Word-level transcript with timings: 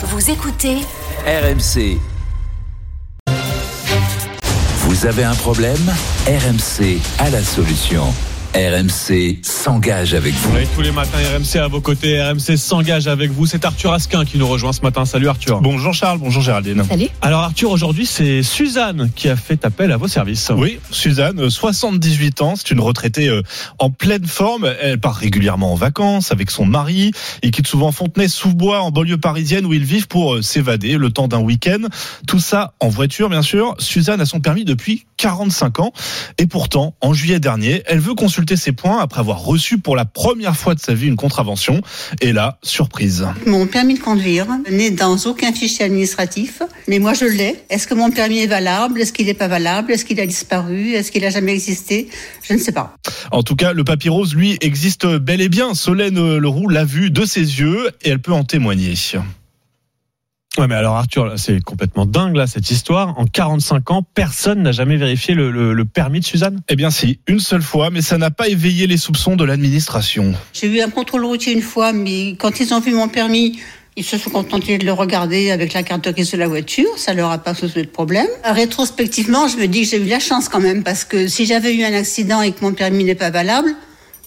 Vous 0.00 0.30
écoutez 0.30 0.76
RMC. 1.26 1.98
Vous 4.76 5.06
avez 5.06 5.24
un 5.24 5.34
problème? 5.34 5.92
RMC 6.24 7.00
a 7.18 7.30
la 7.30 7.42
solution. 7.42 8.04
RMC 8.58 9.38
s'engage 9.42 10.14
avec 10.14 10.34
vous. 10.34 10.50
Oui, 10.56 10.66
tous 10.74 10.82
les 10.82 10.90
matins, 10.90 11.18
RMC 11.32 11.60
à 11.60 11.68
vos 11.68 11.80
côtés. 11.80 12.20
RMC 12.20 12.56
s'engage 12.56 13.06
avec 13.06 13.30
vous. 13.30 13.46
C'est 13.46 13.64
Arthur 13.64 13.92
Asquin 13.92 14.24
qui 14.24 14.36
nous 14.36 14.48
rejoint 14.48 14.72
ce 14.72 14.80
matin. 14.80 15.04
Salut 15.04 15.28
Arthur. 15.28 15.60
Bonjour 15.60 15.94
Charles, 15.94 16.18
bonjour 16.18 16.42
Géraldine. 16.42 16.82
Salut. 16.88 17.06
Alors 17.20 17.42
Arthur, 17.42 17.70
aujourd'hui, 17.70 18.04
c'est 18.04 18.42
Suzanne 18.42 19.12
qui 19.14 19.28
a 19.28 19.36
fait 19.36 19.64
appel 19.64 19.92
à 19.92 19.96
vos 19.96 20.08
services. 20.08 20.50
Oui, 20.56 20.80
Suzanne, 20.90 21.48
78 21.48 22.42
ans, 22.42 22.56
c'est 22.56 22.72
une 22.72 22.80
retraitée 22.80 23.28
euh, 23.28 23.42
en 23.78 23.90
pleine 23.90 24.26
forme. 24.26 24.68
Elle 24.82 24.98
part 24.98 25.14
régulièrement 25.14 25.74
en 25.74 25.76
vacances 25.76 26.32
avec 26.32 26.50
son 26.50 26.66
mari. 26.66 27.12
Il 27.44 27.52
quitte 27.52 27.68
souvent 27.68 27.92
Fontenay-sous-Bois 27.92 28.80
en 28.80 28.90
banlieue 28.90 29.18
parisienne 29.18 29.66
où 29.66 29.72
ils 29.72 29.84
vivent 29.84 30.08
pour 30.08 30.34
euh, 30.34 30.42
s'évader 30.42 30.96
le 30.96 31.12
temps 31.12 31.28
d'un 31.28 31.40
week-end. 31.40 31.86
Tout 32.26 32.40
ça 32.40 32.74
en 32.80 32.88
voiture, 32.88 33.28
bien 33.28 33.42
sûr. 33.42 33.76
Suzanne 33.78 34.20
a 34.20 34.26
son 34.26 34.40
permis 34.40 34.64
depuis 34.64 35.04
45 35.16 35.78
ans. 35.78 35.92
Et 36.38 36.46
pourtant, 36.46 36.96
en 37.00 37.14
juillet 37.14 37.38
dernier, 37.38 37.84
elle 37.86 38.00
veut 38.00 38.14
consulter 38.14 38.47
ses 38.56 38.72
points 38.72 39.00
après 39.00 39.20
avoir 39.20 39.42
reçu 39.44 39.78
pour 39.78 39.96
la 39.96 40.04
première 40.04 40.56
fois 40.56 40.74
de 40.74 40.80
sa 40.80 40.94
vie 40.94 41.06
une 41.06 41.16
contravention. 41.16 41.82
Et 42.20 42.32
là, 42.32 42.58
surprise. 42.62 43.26
Mon 43.46 43.66
permis 43.66 43.94
de 43.94 44.00
conduire 44.00 44.46
n'est 44.70 44.90
dans 44.90 45.16
aucun 45.26 45.52
fichier 45.52 45.84
administratif, 45.84 46.62
mais 46.86 46.98
moi 46.98 47.14
je 47.14 47.24
l'ai. 47.24 47.56
Est-ce 47.70 47.86
que 47.86 47.94
mon 47.94 48.10
permis 48.10 48.38
est 48.38 48.46
valable? 48.46 49.00
Est-ce 49.00 49.12
qu'il 49.12 49.26
n'est 49.26 49.34
pas 49.34 49.48
valable? 49.48 49.92
Est-ce 49.92 50.04
qu'il 50.04 50.20
a 50.20 50.26
disparu? 50.26 50.92
Est-ce 50.92 51.12
qu'il 51.12 51.24
a 51.24 51.30
jamais 51.30 51.52
existé? 51.52 52.08
Je 52.42 52.54
ne 52.54 52.58
sais 52.58 52.72
pas. 52.72 52.94
En 53.32 53.42
tout 53.42 53.56
cas, 53.56 53.72
le 53.72 53.84
papy 53.84 54.08
rose, 54.08 54.34
lui, 54.34 54.56
existe 54.60 55.06
bel 55.06 55.40
et 55.40 55.48
bien. 55.48 55.74
Solène 55.74 56.36
Leroux 56.36 56.68
l'a 56.68 56.84
vu 56.84 57.10
de 57.10 57.24
ses 57.24 57.40
yeux 57.40 57.90
et 58.02 58.10
elle 58.10 58.20
peut 58.20 58.32
en 58.32 58.44
témoigner. 58.44 58.94
Ouais, 60.58 60.66
mais 60.66 60.74
alors 60.74 60.96
Arthur, 60.96 61.24
là, 61.26 61.34
c'est 61.36 61.60
complètement 61.62 62.04
dingue 62.04 62.34
là 62.34 62.46
cette 62.48 62.70
histoire. 62.70 63.16
En 63.18 63.26
45 63.26 63.90
ans, 63.92 64.02
personne 64.02 64.62
n'a 64.62 64.72
jamais 64.72 64.96
vérifié 64.96 65.34
le, 65.34 65.50
le- 65.52 65.72
le 65.72 65.84
permis 65.84 66.18
de 66.20 66.24
Suzanne? 66.24 66.60
Eh 66.68 66.74
bien 66.74 66.90
si, 66.90 67.20
une 67.28 67.38
seule 67.38 67.62
fois, 67.62 67.90
mais 67.90 68.02
ça 68.02 68.18
n'a 68.18 68.30
pas 68.32 68.48
éveillé 68.48 68.86
les 68.88 68.96
soupçons 68.96 69.36
de 69.36 69.44
l'administration. 69.44 70.34
J'ai 70.52 70.66
eu 70.66 70.80
un 70.80 70.90
contrôle 70.90 71.24
routier 71.24 71.52
une 71.52 71.62
fois, 71.62 71.92
mais 71.92 72.30
quand 72.38 72.58
ils 72.58 72.74
ont 72.74 72.80
vu 72.80 72.92
mon 72.92 73.06
permis, 73.08 73.60
ils 73.96 74.04
se 74.04 74.18
sont 74.18 74.30
contentés 74.30 74.78
de 74.78 74.84
le 74.84 74.92
regarder 74.92 75.50
avec 75.52 75.72
la 75.74 75.82
carte 75.84 76.08
grise 76.08 76.32
de 76.32 76.36
la 76.38 76.48
voiture. 76.48 76.88
Ça 76.96 77.14
leur 77.14 77.30
a 77.30 77.38
pas 77.38 77.54
posé 77.54 77.82
de 77.82 77.88
problème. 77.88 78.26
Rétrospectivement, 78.44 79.46
je 79.48 79.56
me 79.58 79.66
dis 79.66 79.82
que 79.82 79.88
j'ai 79.88 79.96
eu 80.04 80.08
la 80.08 80.18
chance 80.20 80.48
quand 80.48 80.60
même, 80.60 80.82
parce 80.82 81.04
que 81.04 81.28
si 81.28 81.46
j'avais 81.46 81.74
eu 81.74 81.84
un 81.84 81.92
accident 81.94 82.42
et 82.42 82.50
que 82.52 82.64
mon 82.64 82.72
permis 82.74 83.04
n'est 83.04 83.14
pas 83.14 83.30
valable, 83.30 83.74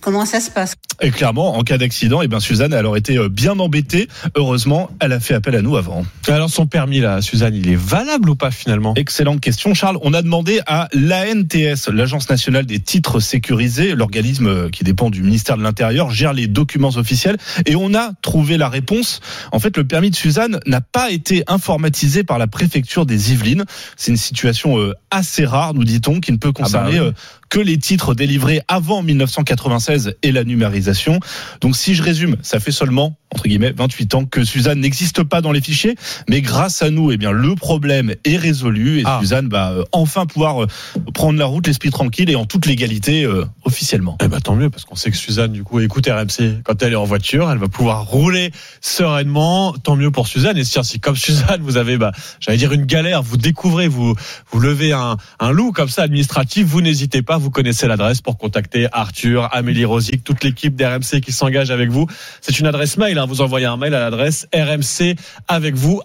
comment 0.00 0.24
ça 0.24 0.40
se 0.40 0.50
passe? 0.50 0.74
Et 1.00 1.10
clairement, 1.10 1.56
en 1.56 1.62
cas 1.62 1.78
d'accident, 1.78 2.22
eh 2.22 2.28
bien 2.28 2.40
Suzanne, 2.40 2.72
elle 2.72 2.86
aurait 2.86 3.00
été 3.00 3.18
euh, 3.18 3.28
bien 3.28 3.58
embêtée. 3.58 4.08
Heureusement, 4.36 4.90
elle 5.00 5.12
a 5.12 5.20
fait 5.20 5.34
appel 5.34 5.56
à 5.56 5.62
nous 5.62 5.76
avant. 5.76 6.04
Alors 6.28 6.50
son 6.50 6.66
permis 6.66 7.00
là, 7.00 7.20
Suzanne, 7.20 7.54
il 7.54 7.68
est 7.68 7.76
valable 7.76 8.30
ou 8.30 8.36
pas 8.36 8.50
finalement? 8.50 8.94
Excellente 8.94 9.40
question, 9.40 9.74
Charles. 9.74 9.98
On 10.02 10.14
a 10.14 10.22
demandé 10.22 10.60
à 10.66 10.88
l'ANTS, 10.92 11.88
l'Agence 11.92 12.28
nationale 12.30 12.66
des 12.66 12.78
titres 12.78 13.20
sécurisés, 13.20 13.94
l'organisme 13.94 14.46
euh, 14.46 14.68
qui 14.70 14.84
dépend 14.84 15.10
du 15.10 15.22
ministère 15.22 15.56
de 15.56 15.62
l'Intérieur, 15.62 16.10
gère 16.10 16.32
les 16.32 16.46
documents 16.46 16.96
officiels, 16.96 17.36
et 17.66 17.76
on 17.76 17.94
a 17.94 18.12
trouvé 18.22 18.56
la 18.56 18.68
réponse. 18.68 19.20
En 19.52 19.58
fait, 19.58 19.76
le 19.76 19.84
permis 19.84 20.10
de 20.10 20.16
Suzanne 20.16 20.60
n'a 20.66 20.80
pas 20.80 21.10
été 21.10 21.44
informatisé 21.46 22.24
par 22.24 22.38
la 22.38 22.46
préfecture 22.46 23.06
des 23.06 23.32
Yvelines. 23.32 23.64
C'est 23.96 24.10
une 24.10 24.16
situation 24.16 24.78
euh, 24.78 24.92
assez 25.10 25.44
rare, 25.44 25.74
nous 25.74 25.84
dit-on, 25.84 26.20
qui 26.20 26.32
ne 26.32 26.38
peut 26.38 26.52
concerner 26.52 26.98
Ah 26.98 27.00
bah 27.00 27.06
oui. 27.08 27.12
Que 27.54 27.60
les 27.60 27.78
titres 27.78 28.16
délivrés 28.16 28.62
avant 28.66 29.04
1996 29.04 30.16
et 30.24 30.32
la 30.32 30.42
numérisation. 30.42 31.20
Donc 31.60 31.76
si 31.76 31.94
je 31.94 32.02
résume, 32.02 32.36
ça 32.42 32.58
fait 32.58 32.72
seulement 32.72 33.16
entre 33.30 33.44
guillemets 33.44 33.72
28 33.76 34.14
ans 34.14 34.24
que 34.24 34.42
Suzanne 34.44 34.80
n'existe 34.80 35.22
pas 35.22 35.40
dans 35.40 35.52
les 35.52 35.60
fichiers, 35.60 35.94
mais 36.28 36.40
grâce 36.40 36.82
à 36.82 36.90
nous, 36.90 37.12
eh 37.12 37.16
bien 37.16 37.30
le 37.30 37.54
problème 37.54 38.14
est 38.24 38.36
résolu 38.36 39.00
et 39.00 39.02
Ah. 39.06 39.18
Suzanne 39.20 39.48
va 39.48 39.70
euh, 39.70 39.84
enfin 39.92 40.26
pouvoir 40.26 40.64
euh, 40.64 40.68
prendre 41.14 41.38
la 41.38 41.46
route 41.46 41.66
l'esprit 41.66 41.90
tranquille 41.90 42.28
et 42.28 42.36
en 42.36 42.44
toute 42.44 42.66
légalité 42.66 43.24
euh, 43.24 43.46
officiellement. 43.64 44.18
Eh 44.22 44.28
ben 44.28 44.40
tant 44.40 44.56
mieux 44.56 44.68
parce 44.68 44.84
qu'on 44.84 44.96
sait 44.96 45.10
que 45.10 45.16
Suzanne 45.16 45.52
du 45.52 45.64
coup 45.64 45.80
écoute 45.80 46.06
RMC 46.06 46.62
quand 46.64 46.82
elle 46.82 46.92
est 46.92 46.96
en 46.96 47.04
voiture, 47.04 47.50
elle 47.50 47.58
va 47.58 47.68
pouvoir 47.68 48.04
rouler 48.04 48.50
sereinement. 48.82 49.72
Tant 49.72 49.96
mieux 49.96 50.10
pour 50.10 50.26
Suzanne. 50.26 50.58
Et 50.58 50.64
si 50.64 51.00
comme 51.00 51.16
Suzanne 51.16 51.62
vous 51.62 51.78
avez 51.78 51.96
bah 51.96 52.12
j'allais 52.40 52.58
dire 52.58 52.72
une 52.72 52.84
galère, 52.84 53.22
vous 53.22 53.38
découvrez, 53.38 53.88
vous 53.88 54.14
vous 54.50 54.60
levez 54.60 54.92
un 54.92 55.16
loup 55.50 55.72
comme 55.72 55.88
ça 55.88 56.02
administratif, 56.02 56.66
vous 56.66 56.82
n'hésitez 56.82 57.22
pas, 57.22 57.38
vous 57.38 57.50
connaissez 57.50 57.86
l'adresse 57.86 58.20
pour 58.20 58.36
contacter 58.36 58.88
Arthur, 58.92 59.48
Amélie 59.52 59.84
Rosic, 59.84 60.24
toute 60.24 60.44
l'équipe 60.44 60.74
d'RMC 60.76 61.20
qui 61.22 61.32
s'engage 61.32 61.70
avec 61.70 61.90
vous. 61.90 62.06
C'est 62.40 62.58
une 62.58 62.66
adresse 62.66 62.96
mail, 62.96 63.18
hein, 63.18 63.26
vous 63.26 63.40
envoyez 63.40 63.66
un 63.66 63.76
mail 63.76 63.94
à 63.94 64.00
l'adresse 64.00 64.48
rmc 64.52 65.16
avec 65.48 65.74
vous. 65.74 66.02